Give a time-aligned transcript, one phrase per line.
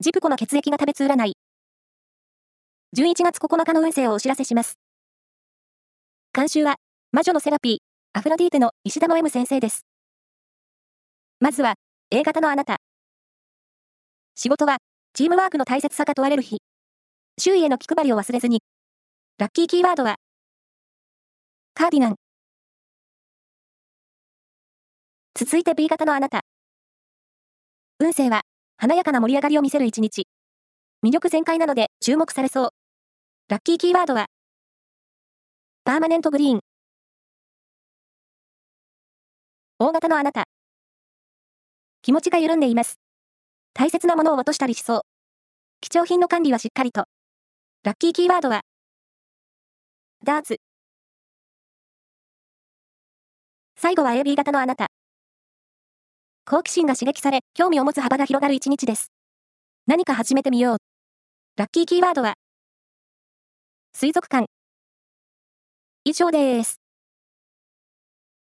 [0.00, 1.32] ジプコの血液が食べつ占い。
[2.96, 4.78] 11月9日の運勢をお知らせします。
[6.32, 6.76] 監修は、
[7.10, 7.78] 魔女のセラピー、
[8.12, 9.86] アフロディーテの石田の M 先生です。
[11.40, 11.74] まずは、
[12.12, 12.76] A 型のあなた。
[14.36, 14.76] 仕事は、
[15.14, 16.58] チームワークの大切さが問われる日。
[17.36, 18.62] 周囲への気配りを忘れずに。
[19.38, 20.14] ラッキーキーワードは、
[21.74, 22.14] カーディガン。
[25.34, 26.42] 続いて B 型のあなた。
[27.98, 28.42] 運勢は、
[28.80, 30.28] 華やかな盛り上がりを見せる一日。
[31.04, 32.70] 魅力全開なので注目されそう。
[33.48, 34.26] ラッキーキーワードは、
[35.82, 36.60] パーマネントグリーン。
[39.80, 40.44] 大型のあなた。
[42.02, 43.00] 気持ちが緩んでいます。
[43.74, 45.00] 大切なものを落としたりしそう。
[45.80, 47.06] 貴重品の管理はしっかりと。
[47.82, 48.60] ラッキーキーワードは、
[50.22, 50.58] ダーツ。
[53.74, 54.86] 最後は AB 型のあなた。
[56.50, 59.12] 好奇心が刺激され、興味を持つ幅が広がる一日です。
[59.86, 60.78] 何か始めてみよう。
[61.58, 62.36] ラッキーキーワードは、
[63.92, 64.46] 水族館。
[66.04, 66.77] 以上です。